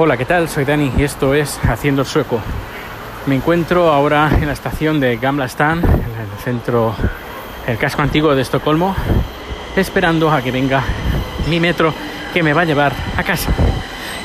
Hola, 0.00 0.16
¿qué 0.16 0.24
tal? 0.24 0.48
Soy 0.48 0.64
Dani 0.64 0.92
y 0.96 1.02
esto 1.02 1.34
es 1.34 1.58
Haciendo 1.64 2.02
el 2.02 2.06
Sueco. 2.06 2.38
Me 3.26 3.34
encuentro 3.34 3.92
ahora 3.92 4.30
en 4.32 4.46
la 4.46 4.52
estación 4.52 5.00
de 5.00 5.16
Gamla 5.16 5.46
Stan, 5.46 5.80
en 5.80 5.90
el 5.90 6.38
centro, 6.44 6.94
el 7.66 7.76
casco 7.78 8.02
antiguo 8.02 8.32
de 8.36 8.42
Estocolmo, 8.42 8.94
esperando 9.74 10.30
a 10.30 10.40
que 10.40 10.52
venga 10.52 10.84
mi 11.48 11.58
metro 11.58 11.92
que 12.32 12.44
me 12.44 12.52
va 12.52 12.60
a 12.60 12.64
llevar 12.64 12.92
a 13.16 13.24
casa 13.24 13.50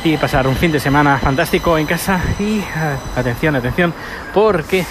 y 0.04 0.16
pasar 0.18 0.46
un 0.48 0.56
fin 0.56 0.72
de 0.72 0.80
semana 0.80 1.18
fantástico 1.18 1.76
en 1.76 1.88
casa 1.88 2.22
y 2.38 2.60
uh, 2.60 3.20
atención, 3.20 3.56
atención, 3.56 3.96
porque 4.32 4.86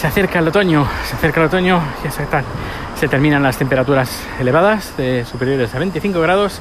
se 0.00 0.06
acerca 0.06 0.38
el 0.38 0.46
otoño, 0.46 0.86
se 1.04 1.16
acerca 1.16 1.40
el 1.40 1.46
otoño, 1.48 1.82
ya 2.04 2.12
se, 2.12 2.24
se 2.94 3.08
terminan 3.08 3.42
las 3.42 3.58
temperaturas 3.58 4.22
elevadas, 4.38 4.96
de 4.96 5.24
superiores 5.24 5.74
a 5.74 5.80
25 5.80 6.20
grados. 6.20 6.60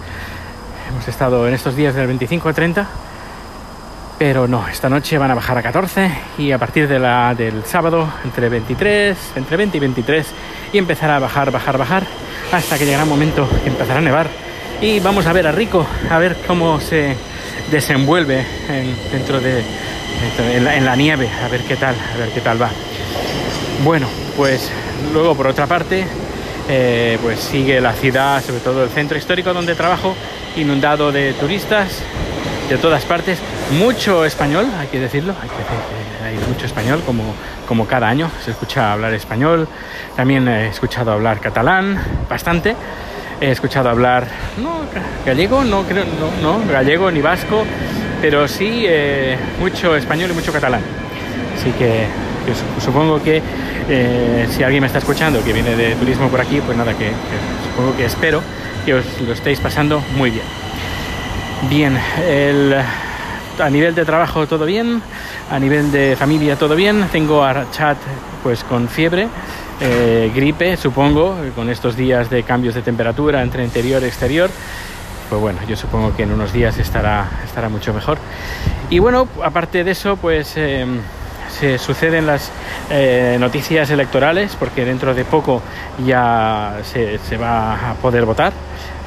Hemos 0.90 1.08
estado 1.08 1.48
en 1.48 1.54
estos 1.54 1.76
días 1.76 1.94
del 1.94 2.08
25 2.08 2.50
a 2.50 2.54
30 2.54 2.88
pero 4.18 4.48
no, 4.48 4.68
esta 4.68 4.90
noche 4.90 5.18
van 5.18 5.32
a 5.32 5.36
bajar 5.36 5.58
a 5.58 5.64
14 5.64 6.12
y 6.38 6.52
a 6.52 6.58
partir 6.58 6.88
del 6.88 7.64
sábado 7.66 8.08
entre 8.24 8.50
23, 8.50 9.18
entre 9.36 9.58
20 9.58 9.78
y 9.78 9.80
23 9.80 10.28
y 10.74 10.78
empezará 10.78 11.18
a 11.18 11.20
bajar, 11.20 11.52
bajar, 11.52 11.78
bajar 11.78 12.04
hasta 12.52 12.78
que 12.78 12.86
llegará 12.86 13.04
un 13.04 13.10
momento 13.10 13.48
que 13.64 13.70
empezará 13.70 14.00
a 14.00 14.02
nevar 14.02 14.28
y 14.82 15.00
vamos 15.00 15.26
a 15.26 15.34
ver 15.34 15.48
a 15.48 15.52
Rico, 15.52 15.86
a 16.10 16.18
ver 16.18 16.38
cómo 16.48 16.80
se 16.80 17.16
desenvuelve 17.72 18.46
dentro 19.12 19.40
de 19.40 19.64
en 20.40 20.86
la, 20.86 20.96
nieve, 20.96 21.30
a 21.44 21.48
ver 21.50 21.62
qué 21.62 21.76
tal, 21.76 21.96
a 22.14 22.18
ver 22.18 22.30
qué 22.30 22.42
tal 22.42 22.62
va. 22.62 22.70
Bueno, 23.84 24.08
pues 24.38 24.72
luego 25.14 25.36
por 25.36 25.48
otra 25.48 25.68
parte, 25.68 26.06
eh, 26.70 27.18
pues 27.22 27.40
sigue 27.40 27.82
la 27.82 27.94
ciudad, 27.94 28.44
sobre 28.44 28.60
todo 28.60 28.84
el 28.84 28.90
centro 28.90 29.18
histórico 29.18 29.54
donde 29.54 29.76
trabajo, 29.76 30.16
inundado 30.56 31.12
de 31.12 31.34
turistas 31.34 32.02
de 32.70 32.78
todas 32.78 33.04
partes, 33.06 33.40
mucho 33.72 34.26
español, 34.26 34.68
hay 34.80 34.88
que 34.88 35.00
decirlo, 35.00 35.34
hay, 35.42 35.50
que, 35.50 36.26
hay 36.26 36.48
mucho 36.48 36.66
español 36.66 37.02
como, 37.06 37.24
como 37.68 37.88
cada 37.88 38.08
año, 38.08 38.30
se 38.44 38.52
escucha 38.52 38.94
hablar 38.94 39.14
español, 39.14 39.68
también 40.16 40.48
he 40.48 40.68
escuchado 40.68 41.12
hablar 41.12 41.40
catalán, 41.40 42.00
bastante, 42.30 42.76
he 43.42 43.52
escuchado 43.52 43.90
hablar 43.90 44.28
no, 44.58 44.82
gallego, 45.26 45.64
no 45.64 45.84
creo, 45.84 46.06
no, 46.42 46.58
no 46.58 46.72
gallego 46.72 47.12
ni 47.12 47.22
vasco, 47.22 47.66
pero 48.22 48.48
sí 48.48 48.86
eh, 48.88 49.38
mucho 49.60 49.96
español 49.96 50.32
y 50.32 50.34
mucho 50.34 50.54
catalán. 50.54 50.82
Así 51.58 51.72
que, 51.72 52.06
supongo 52.84 53.22
que 53.22 53.42
eh, 53.90 54.48
si 54.50 54.64
alguien 54.64 54.82
me 54.82 54.88
está 54.88 55.00
escuchando 55.00 55.44
que 55.44 55.54
viene 55.54 55.76
de 55.76 55.96
turismo 55.96 56.30
por 56.30 56.42
aquí, 56.42 56.62
pues 56.62 56.78
nada, 56.78 56.94
que 56.94 57.12
supongo 57.70 57.96
que 57.98 58.06
espero 58.06 58.42
que 58.86 58.94
os 58.94 59.22
lo 59.22 59.34
estéis 59.34 59.60
pasando 59.60 60.02
muy 60.16 60.32
bien. 60.32 60.46
Bien, 61.70 61.98
a 63.60 63.70
nivel 63.70 63.96
de 63.96 64.06
trabajo 64.06 64.48
todo 64.48 64.66
bien, 64.66 65.02
a 65.50 65.60
nivel 65.60 65.92
de 65.92 66.16
familia 66.18 66.56
todo 66.56 66.76
bien. 66.76 67.08
Tengo 67.12 67.44
a 67.44 67.70
Chat 67.72 67.98
pues 68.44 68.64
con 68.64 68.88
fiebre, 68.88 69.28
eh, 69.82 70.32
gripe, 70.34 70.78
supongo, 70.78 71.36
con 71.56 71.70
estos 71.70 71.96
días 71.96 72.30
de 72.30 72.44
cambios 72.44 72.76
de 72.76 72.82
temperatura 72.82 73.42
entre 73.42 73.64
interior 73.64 74.02
y 74.04 74.06
exterior. 74.06 74.50
Pues 75.30 75.42
bueno, 75.42 75.60
yo 75.68 75.76
supongo 75.76 76.16
que 76.16 76.24
en 76.24 76.32
unos 76.32 76.54
días 76.54 76.78
estará, 76.78 77.28
estará 77.44 77.70
mucho 77.70 77.94
mejor. 77.94 78.18
Y 78.90 79.00
bueno, 79.00 79.28
aparte 79.44 79.84
de 79.84 79.92
eso, 79.92 80.18
pues 80.18 80.56
em, 80.58 81.00
se 81.60 81.78
suceden 81.78 82.26
las 82.26 82.52
eh, 82.90 83.38
noticias 83.40 83.90
electorales, 83.90 84.56
porque 84.60 84.86
dentro 84.86 85.14
de 85.14 85.26
poco 85.26 85.62
ya 86.06 86.78
se, 86.84 87.38
va 87.38 87.92
a 87.92 87.94
poder 87.96 88.26
votar. 88.26 88.54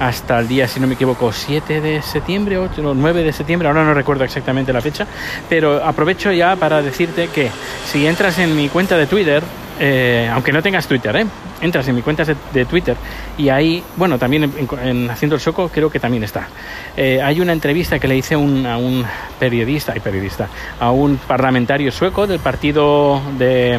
Hasta 0.01 0.39
el 0.39 0.47
día, 0.47 0.69
si 0.69 0.79
no 0.79 0.87
me 0.87 0.95
equivoco, 0.95 1.33
7 1.33 1.81
de 1.81 2.03
septiembre 2.03 2.57
o 2.57 2.69
9 2.77 3.23
de 3.25 3.33
septiembre, 3.33 3.67
ahora 3.67 3.85
no 3.85 3.95
recuerdo 3.95 4.23
exactamente 4.25 4.73
la 4.73 4.81
fecha, 4.81 5.07
pero 5.49 5.85
aprovecho 5.85 6.31
ya 6.31 6.55
para 6.55 6.83
decirte 6.83 7.29
que 7.29 7.51
si 7.85 8.07
entras 8.07 8.39
en 8.39 8.55
mi 8.55 8.69
cuenta 8.69 8.97
de 8.97 9.07
Twitter, 9.09 9.43
eh, 9.81 10.29
aunque 10.33 10.53
no 10.53 10.63
tengas 10.63 10.87
Twitter, 10.87 11.15
¿eh? 11.17 11.27
entras 11.61 11.87
en 11.89 11.95
mi 11.95 12.03
cuenta 12.03 12.25
de, 12.25 12.65
Twitter 12.65 12.97
y 13.37 13.49
ahí, 13.49 13.83
bueno, 13.97 14.19
también 14.19 14.53
en, 14.83 15.11
Haciendo 15.11 15.37
el 15.37 15.41
Soco 15.41 15.69
creo 15.69 15.91
que 15.91 16.01
también 16.01 16.25
está. 16.25 16.49
Eh, 16.97 17.21
hay 17.23 17.41
una 17.41 17.53
entrevista 17.53 17.99
que 17.99 18.09
le 18.09 18.17
hice 18.17 18.35
a 18.35 18.39
un 18.39 19.05
periodista, 19.39 19.97
y 19.97 20.01
periodista, 20.01 20.49
a 20.81 20.91
un 20.91 21.17
parlamentario 21.17 21.93
sueco 21.93 22.27
del 22.27 22.41
partido 22.41 23.21
de... 23.39 23.79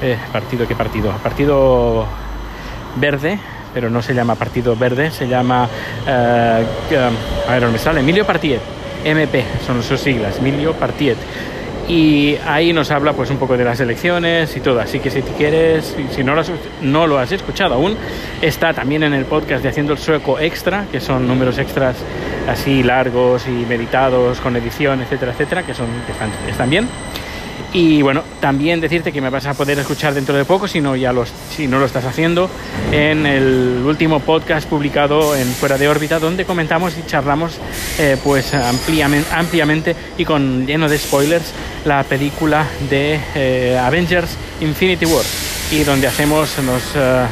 Eh, 0.00 0.16
¿Partido 0.32 0.66
qué 0.66 0.76
partido? 0.76 1.10
Partido 1.22 2.06
Verde, 2.96 3.38
pero 3.74 3.90
no 3.90 4.00
se 4.00 4.14
llama 4.14 4.36
Partido 4.36 4.76
Verde, 4.76 5.10
se 5.10 5.26
llama, 5.26 5.68
a 6.06 7.50
ver, 7.50 7.68
me 7.68 7.78
sale, 7.78 8.00
Emilio 8.00 8.24
Partiet, 8.24 8.60
MP, 9.04 9.44
son 9.66 9.82
sus 9.82 10.00
siglas, 10.00 10.38
Emilio 10.38 10.72
Partiet. 10.74 11.18
Y 11.88 12.36
ahí 12.46 12.74
nos 12.74 12.90
habla 12.90 13.14
pues 13.14 13.30
un 13.30 13.38
poco 13.38 13.56
de 13.56 13.64
las 13.64 13.80
elecciones 13.80 14.54
y 14.54 14.60
todo, 14.60 14.78
así 14.78 15.00
que 15.00 15.10
si 15.10 15.22
quieres, 15.22 15.96
si 16.10 16.22
no 16.22 16.34
lo, 16.34 16.42
has, 16.42 16.52
no 16.82 17.06
lo 17.06 17.18
has 17.18 17.32
escuchado 17.32 17.74
aún, 17.74 17.96
está 18.42 18.74
también 18.74 19.02
en 19.04 19.14
el 19.14 19.24
podcast 19.24 19.62
de 19.62 19.70
Haciendo 19.70 19.94
el 19.94 19.98
Sueco 19.98 20.38
Extra, 20.38 20.84
que 20.92 21.00
son 21.00 21.26
números 21.26 21.56
extras 21.56 21.96
así 22.46 22.82
largos 22.82 23.46
y 23.46 23.64
meditados, 23.66 24.38
con 24.40 24.54
edición, 24.56 25.00
etcétera, 25.00 25.32
etcétera, 25.32 25.62
que, 25.62 25.72
son, 25.72 25.86
que 26.04 26.12
están, 26.12 26.30
están 26.46 26.68
bien. 26.68 26.88
Y 27.72 28.00
bueno, 28.00 28.22
también 28.40 28.80
decirte 28.80 29.12
que 29.12 29.20
me 29.20 29.28
vas 29.28 29.46
a 29.46 29.54
poder 29.54 29.78
escuchar 29.78 30.14
dentro 30.14 30.34
de 30.36 30.44
poco, 30.44 30.66
si 30.66 30.80
no, 30.80 30.96
ya 30.96 31.12
los, 31.12 31.30
si 31.50 31.66
no 31.66 31.78
lo 31.78 31.84
estás 31.84 32.04
haciendo, 32.06 32.48
en 32.92 33.26
el 33.26 33.82
último 33.84 34.20
podcast 34.20 34.66
publicado 34.68 35.36
en 35.36 35.46
Fuera 35.48 35.76
de 35.76 35.86
órbita, 35.86 36.18
donde 36.18 36.46
comentamos 36.46 36.96
y 36.96 37.04
charlamos 37.06 37.58
eh, 37.98 38.16
pues 38.24 38.54
ampliamente, 38.54 39.94
y 40.16 40.24
con 40.24 40.66
lleno 40.66 40.88
de 40.88 40.98
spoilers 40.98 41.52
la 41.84 42.02
película 42.04 42.66
de 42.88 43.20
eh, 43.34 43.78
Avengers 43.78 44.36
Infinity 44.60 45.04
War 45.04 45.24
y 45.70 45.84
donde 45.84 46.06
hacemos 46.06 46.58
nos 46.60 46.82
eh, 46.96 47.26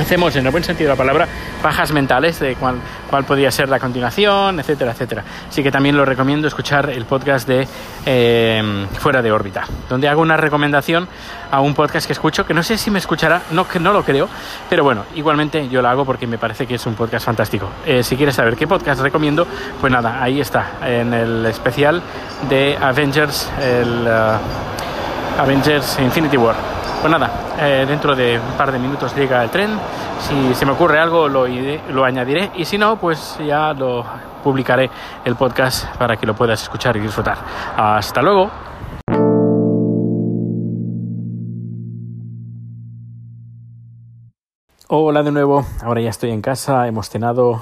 hacemos 0.00 0.34
en 0.36 0.46
el 0.46 0.52
buen 0.52 0.64
sentido 0.64 0.90
de 0.90 0.94
la 0.94 0.98
palabra 0.98 1.28
bajas 1.62 1.92
mentales 1.92 2.38
de 2.38 2.54
cuál, 2.56 2.76
cuál 3.08 3.24
podría 3.24 3.50
ser 3.50 3.68
la 3.68 3.78
continuación, 3.78 4.60
etcétera, 4.60 4.92
etcétera. 4.92 5.24
Así 5.48 5.62
que 5.62 5.70
también 5.70 5.96
lo 5.96 6.04
recomiendo 6.04 6.46
escuchar 6.46 6.90
el 6.90 7.04
podcast 7.06 7.48
de 7.48 7.66
eh, 8.04 8.86
Fuera 8.98 9.22
de 9.22 9.32
órbita, 9.32 9.64
donde 9.88 10.08
hago 10.08 10.22
una 10.22 10.36
recomendación 10.36 11.08
a 11.50 11.60
un 11.60 11.74
podcast 11.74 12.06
que 12.06 12.12
escucho, 12.12 12.44
que 12.44 12.54
no 12.54 12.62
sé 12.62 12.76
si 12.76 12.90
me 12.90 12.98
escuchará, 12.98 13.42
no, 13.50 13.66
que 13.68 13.80
no 13.80 13.92
lo 13.92 14.04
creo, 14.04 14.28
pero 14.68 14.84
bueno, 14.84 15.04
igualmente 15.14 15.68
yo 15.68 15.82
lo 15.82 15.88
hago 15.88 16.04
porque 16.04 16.26
me 16.26 16.38
parece 16.38 16.66
que 16.66 16.74
es 16.76 16.86
un 16.86 16.94
podcast 16.94 17.24
fantástico. 17.24 17.68
Eh, 17.84 18.02
si 18.02 18.16
quieres 18.16 18.34
saber 18.34 18.56
qué 18.56 18.66
podcast 18.66 19.00
recomiendo, 19.00 19.46
pues 19.80 19.92
nada, 19.92 20.22
ahí 20.22 20.40
está, 20.40 20.72
en 20.84 21.14
el 21.14 21.46
especial 21.46 22.02
de 22.48 22.76
Avengers, 22.80 23.50
el 23.60 24.06
uh, 24.06 25.40
Avengers 25.40 25.98
Infinity 26.00 26.36
War. 26.36 26.75
Pues 27.00 27.10
nada, 27.10 27.30
eh, 27.60 27.84
dentro 27.86 28.16
de 28.16 28.40
un 28.40 28.56
par 28.56 28.72
de 28.72 28.78
minutos 28.78 29.14
llega 29.14 29.42
el 29.44 29.50
tren. 29.50 29.70
Si 30.18 30.54
se 30.54 30.66
me 30.66 30.72
ocurre 30.72 30.98
algo 30.98 31.28
lo, 31.28 32.04
añadiré 32.04 32.50
y 32.56 32.64
si 32.64 32.78
no, 32.78 32.96
pues 32.96 33.38
ya 33.46 33.72
lo 33.74 34.04
publicaré 34.42 34.90
el 35.24 35.36
podcast 35.36 35.86
para 35.96 36.16
que 36.16 36.26
lo 36.26 36.34
puedas 36.34 36.62
escuchar 36.62 36.96
y 36.96 37.00
disfrutar. 37.00 37.36
Hasta 37.76 38.22
luego. 38.22 38.50
Hola 44.88 45.22
de 45.22 45.32
nuevo, 45.32 45.64
ahora 45.82 46.00
ya 46.00 46.10
estoy 46.10 46.30
en 46.30 46.40
casa, 46.40 46.86
hemos 46.88 47.10
cenado 47.10 47.60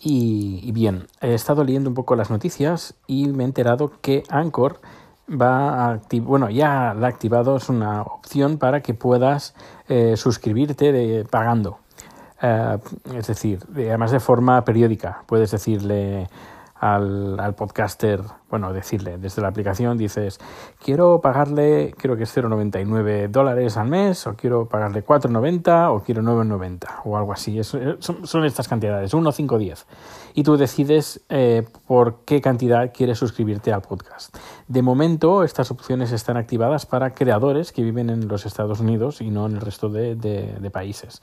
y, 0.00 0.60
y 0.62 0.72
bien, 0.72 1.06
he 1.20 1.34
estado 1.34 1.62
leyendo 1.62 1.90
un 1.90 1.94
poco 1.94 2.16
las 2.16 2.30
noticias 2.30 2.94
y 3.06 3.28
me 3.28 3.44
he 3.44 3.46
enterado 3.46 3.92
que 4.00 4.24
Anchor 4.30 4.80
va 5.28 5.92
a 5.92 6.00
bueno, 6.20 6.50
ya 6.50 6.94
la 6.94 7.08
activado, 7.08 7.56
es 7.56 7.68
una 7.68 8.02
opción 8.02 8.58
para 8.58 8.80
que 8.80 8.94
puedas 8.94 9.54
eh, 9.88 10.16
suscribirte 10.16 10.92
de, 10.92 11.24
pagando. 11.24 11.78
Eh, 12.40 12.78
es 13.14 13.26
decir, 13.26 13.60
además 13.74 14.10
de 14.10 14.20
forma 14.20 14.64
periódica, 14.64 15.22
puedes 15.26 15.50
decirle 15.50 16.28
al, 16.80 17.38
al, 17.40 17.54
podcaster, 17.54 18.22
bueno, 18.50 18.72
decirle 18.72 19.18
desde 19.18 19.42
la 19.42 19.48
aplicación, 19.48 19.98
dices, 19.98 20.38
quiero 20.82 21.20
pagarle, 21.20 21.94
creo 21.96 22.16
que 22.16 22.22
es 22.22 22.36
0,99 22.36 23.28
dólares 23.28 23.76
al 23.76 23.88
mes, 23.88 24.26
o 24.26 24.34
quiero 24.34 24.68
pagarle 24.68 25.04
4,90 25.04 25.94
o 25.94 26.02
quiero 26.02 26.22
9,90 26.22 27.02
o 27.04 27.16
algo 27.16 27.32
así. 27.32 27.62
son, 27.64 27.98
son, 28.00 28.44
estas 28.44 28.68
cantidades, 28.68 29.12
1, 29.12 29.32
5, 29.32 29.58
10. 29.58 29.86
Y 30.34 30.42
tú 30.44 30.56
decides 30.56 31.20
eh, 31.28 31.66
por 31.86 32.20
qué 32.24 32.40
cantidad 32.40 32.92
quieres 32.92 33.18
suscribirte 33.18 33.72
al 33.72 33.82
podcast. 33.82 34.36
De 34.68 34.82
momento, 34.82 35.42
estas 35.42 35.70
opciones 35.70 36.12
están 36.12 36.36
activadas 36.36 36.86
para 36.86 37.12
creadores 37.12 37.72
que 37.72 37.82
viven 37.82 38.08
en 38.10 38.28
los 38.28 38.46
Estados 38.46 38.80
Unidos 38.80 39.20
y 39.20 39.30
no 39.30 39.46
en 39.46 39.56
el 39.56 39.60
resto 39.60 39.88
de, 39.88 40.14
de, 40.14 40.56
de 40.60 40.70
países. 40.70 41.22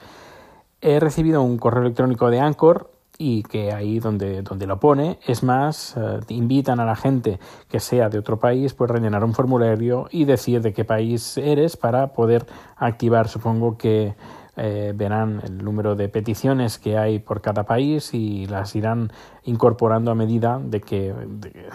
He 0.81 0.99
recibido 0.99 1.41
un 1.41 1.57
correo 1.57 1.83
electrónico 1.83 2.29
de 2.29 2.39
Anchor 2.39 2.94
y 3.17 3.43
que 3.43 3.71
ahí 3.71 3.99
donde, 3.99 4.41
donde 4.41 4.67
lo 4.67 4.79
pone, 4.79 5.19
es 5.27 5.43
más, 5.43 5.95
eh, 5.97 6.19
invitan 6.29 6.79
a 6.79 6.85
la 6.85 6.95
gente 6.95 7.39
que 7.69 7.79
sea 7.79 8.09
de 8.09 8.19
otro 8.19 8.39
país, 8.39 8.73
pues 8.73 8.91
rellenar 8.91 9.23
un 9.23 9.33
formulario 9.33 10.07
y 10.11 10.25
decir 10.25 10.61
de 10.61 10.73
qué 10.73 10.85
país 10.85 11.37
eres 11.37 11.77
para 11.77 12.13
poder 12.13 12.45
activar, 12.77 13.27
supongo 13.27 13.77
que 13.77 14.15
eh, 14.57 14.93
verán 14.95 15.41
el 15.43 15.57
número 15.57 15.95
de 15.95 16.07
peticiones 16.07 16.79
que 16.79 16.97
hay 16.97 17.19
por 17.19 17.41
cada 17.41 17.63
país 17.63 18.13
y 18.13 18.45
las 18.45 18.75
irán 18.75 19.11
incorporando 19.43 20.11
a 20.11 20.15
medida 20.15 20.59
de 20.63 20.81
que 20.81 21.13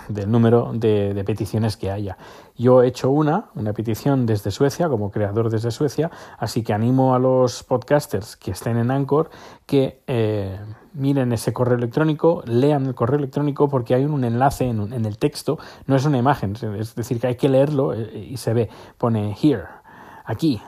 del 0.09 0.31
número 0.31 0.73
de, 0.75 1.23
peticiones 1.25 1.77
que 1.77 1.91
haya. 1.91 2.17
Yo 2.57 2.83
he 2.83 2.89
hecho 2.89 3.11
una, 3.11 3.51
una 3.55 3.73
petición 3.73 4.27
desde 4.27 4.51
Suecia, 4.51 4.89
como 4.89 5.11
creador 5.11 5.51
desde 5.51 5.71
Suecia, 5.71 6.11
así 6.39 6.63
que 6.63 6.73
animo 6.73 7.15
a 7.15 7.19
los 7.19 7.63
podcasters 7.63 8.37
que 8.37 8.53
estén 8.53 8.77
en 8.79 8.91
Anchor 8.91 9.31
que 9.67 10.03
eh, 10.07 10.59
miren 10.95 11.33
ese 11.33 11.53
correo 11.53 11.77
electrónico, 11.77 12.43
lean 12.47 12.87
el 12.87 12.95
correo 12.95 13.19
electrónico 13.19 13.69
porque 13.69 13.95
hay 13.95 14.05
un 14.05 14.25
enlace 14.25 14.65
en, 14.69 14.93
en, 14.93 15.05
el 15.05 15.19
texto, 15.19 15.59
no 15.87 15.97
es 15.97 16.05
una 16.05 16.19
imagen, 16.19 16.57
es 16.79 16.95
decir, 16.95 17.21
que 17.21 17.29
hay 17.29 17.37
que 17.37 17.49
leerlo 17.49 17.95
eh, 17.95 18.29
y 18.31 18.37
se 18.37 18.55
ve, 18.55 18.69
pone 18.99 19.37
here, 19.41 19.65
aquí. 20.25 20.61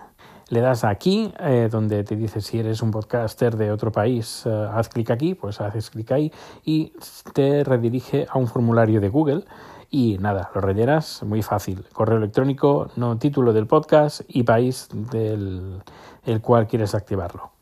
Le 0.52 0.60
das 0.60 0.84
aquí, 0.84 1.32
eh, 1.38 1.70
donde 1.72 2.04
te 2.04 2.14
dice 2.14 2.42
si 2.42 2.58
eres 2.58 2.82
un 2.82 2.90
podcaster 2.90 3.56
de 3.56 3.72
otro 3.72 3.90
país, 3.90 4.42
eh, 4.44 4.68
haz 4.70 4.90
clic 4.90 5.10
aquí, 5.10 5.34
pues 5.34 5.62
haces 5.62 5.88
clic 5.88 6.12
ahí 6.12 6.30
y 6.62 6.92
te 7.32 7.64
redirige 7.64 8.26
a 8.28 8.36
un 8.36 8.46
formulario 8.46 9.00
de 9.00 9.08
Google. 9.08 9.44
Y 9.88 10.18
nada, 10.18 10.50
lo 10.54 10.60
rellenas, 10.60 11.22
muy 11.22 11.40
fácil. 11.40 11.86
Correo 11.94 12.18
electrónico, 12.18 12.88
no 12.96 13.16
título 13.16 13.54
del 13.54 13.66
podcast 13.66 14.20
y 14.28 14.42
país 14.42 14.90
del 14.92 15.82
el 16.26 16.42
cual 16.42 16.66
quieres 16.66 16.94
activarlo. 16.94 17.52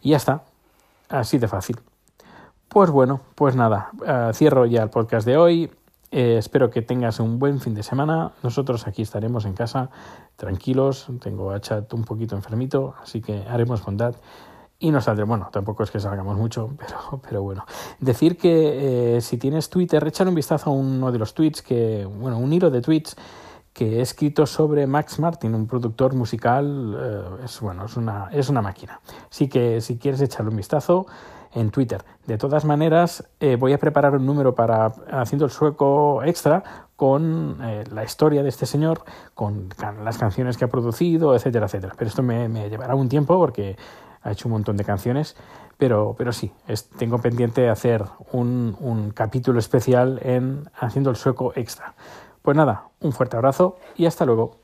Y 0.00 0.12
ya 0.12 0.16
está, 0.16 0.44
así 1.10 1.36
de 1.36 1.48
fácil. 1.48 1.78
Pues 2.70 2.90
bueno, 2.90 3.20
pues 3.34 3.56
nada, 3.56 3.90
uh, 3.92 4.32
cierro 4.32 4.64
ya 4.64 4.82
el 4.84 4.88
podcast 4.88 5.26
de 5.26 5.36
hoy. 5.36 5.70
Eh, 6.10 6.36
espero 6.38 6.70
que 6.70 6.82
tengas 6.82 7.20
un 7.20 7.38
buen 7.38 7.60
fin 7.60 7.74
de 7.74 7.82
semana. 7.82 8.32
Nosotros 8.42 8.86
aquí 8.86 9.02
estaremos 9.02 9.44
en 9.44 9.52
casa, 9.52 9.90
tranquilos. 10.36 11.06
Tengo 11.20 11.50
a 11.50 11.60
Chat 11.60 11.92
un 11.92 12.04
poquito 12.04 12.34
enfermito, 12.34 12.94
así 13.02 13.20
que 13.20 13.44
haremos 13.48 13.84
bondad 13.84 14.14
y 14.78 14.90
no 14.90 15.00
saldremos. 15.00 15.38
Bueno, 15.38 15.50
tampoco 15.52 15.82
es 15.82 15.90
que 15.90 16.00
salgamos 16.00 16.36
mucho, 16.36 16.70
pero, 16.78 17.20
pero 17.22 17.42
bueno. 17.42 17.66
Decir 18.00 18.36
que 18.36 19.16
eh, 19.16 19.20
si 19.20 19.36
tienes 19.36 19.68
Twitter, 19.68 20.06
echar 20.06 20.28
un 20.28 20.34
vistazo 20.34 20.70
a 20.70 20.72
uno 20.72 21.12
de 21.12 21.18
los 21.18 21.34
tweets 21.34 21.62
que, 21.62 22.06
bueno, 22.06 22.38
un 22.38 22.52
hilo 22.52 22.70
de 22.70 22.80
tweets 22.80 23.16
que 23.78 23.98
he 23.98 24.00
escrito 24.00 24.44
sobre 24.44 24.88
Max 24.88 25.20
Martin, 25.20 25.54
un 25.54 25.68
productor 25.68 26.12
musical, 26.12 26.96
eh, 27.00 27.44
es 27.44 27.60
bueno, 27.60 27.84
es 27.84 27.96
una, 27.96 28.28
es 28.32 28.48
una 28.48 28.60
máquina. 28.60 29.00
Así 29.30 29.48
que 29.48 29.80
si 29.80 29.98
quieres 29.98 30.20
echarle 30.20 30.50
un 30.50 30.56
vistazo, 30.56 31.06
en 31.54 31.70
Twitter. 31.70 32.04
De 32.26 32.36
todas 32.38 32.64
maneras, 32.64 33.24
eh, 33.38 33.56
voy 33.56 33.72
a 33.72 33.78
preparar 33.78 34.16
un 34.16 34.26
número 34.26 34.54
para 34.54 34.86
haciendo 35.12 35.44
el 35.44 35.50
sueco 35.50 36.22
extra 36.24 36.62
con 36.96 37.58
eh, 37.62 37.84
la 37.90 38.02
historia 38.02 38.42
de 38.42 38.48
este 38.48 38.66
señor, 38.66 39.02
con 39.34 39.68
las 40.02 40.18
canciones 40.18 40.58
que 40.58 40.64
ha 40.64 40.68
producido, 40.68 41.34
etcétera, 41.36 41.66
etcétera. 41.66 41.94
Pero 41.96 42.08
esto 42.08 42.22
me, 42.22 42.68
llevará 42.68 42.96
un 42.96 43.08
tiempo 43.08 43.38
porque 43.38 43.76
ha 44.22 44.32
hecho 44.32 44.48
un 44.48 44.52
montón 44.52 44.76
de 44.76 44.84
canciones, 44.84 45.36
pero, 45.78 46.16
pero 46.18 46.32
sí, 46.32 46.52
tengo 46.98 47.18
pendiente 47.18 47.70
hacer 47.70 48.04
un, 48.32 48.76
un 48.80 49.10
capítulo 49.12 49.60
especial 49.60 50.18
en 50.22 50.68
haciendo 50.74 51.10
el 51.10 51.16
sueco 51.16 51.52
extra. 51.54 51.94
Pues 52.48 52.56
nada, 52.56 52.88
un 53.00 53.12
fuerte 53.12 53.36
abrazo 53.36 53.76
y 53.94 54.06
hasta 54.06 54.24
luego. 54.24 54.62